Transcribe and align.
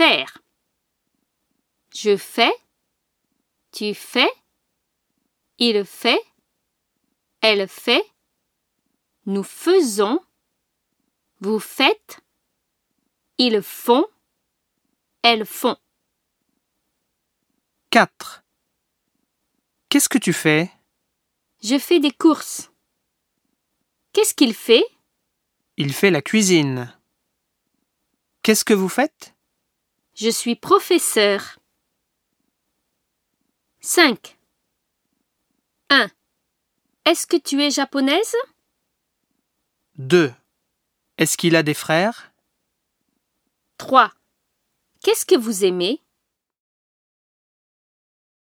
faire. 0.00 0.38
Je 1.94 2.16
fais. 2.16 2.54
Tu 3.70 3.92
fais. 3.94 4.32
Il 5.58 5.84
fait. 5.84 6.22
Elle 7.42 7.68
fait. 7.68 8.02
Nous 9.26 9.42
faisons. 9.42 10.18
Vous 11.40 11.60
faites. 11.60 12.20
Ils 13.36 13.60
font. 13.60 14.06
Elles 15.22 15.44
font. 15.44 15.76
4. 17.90 18.42
Qu'est-ce 19.90 20.08
que 20.08 20.16
tu 20.16 20.32
fais? 20.32 20.70
Je 21.62 21.78
fais 21.78 22.00
des 22.00 22.12
courses. 22.12 22.70
Qu'est-ce 24.14 24.32
qu'il 24.34 24.54
fait? 24.54 24.84
Il 25.76 25.92
fait 25.92 26.10
la 26.10 26.22
cuisine. 26.22 26.98
Qu'est-ce 28.42 28.64
que 28.64 28.72
vous 28.72 28.88
faites? 28.88 29.34
Je 30.20 30.28
suis 30.28 30.54
professeur. 30.54 31.58
5. 33.80 34.36
1. 35.88 36.10
Est-ce 37.06 37.26
que 37.26 37.38
tu 37.38 37.62
es 37.62 37.70
japonaise? 37.70 38.36
2. 39.96 40.30
Est-ce 41.16 41.38
qu'il 41.38 41.56
a 41.56 41.62
des 41.62 41.72
frères? 41.72 42.32
3. 43.78 44.12
Qu'est-ce 45.02 45.24
que 45.24 45.38
vous 45.38 45.64
aimez? 45.64 46.02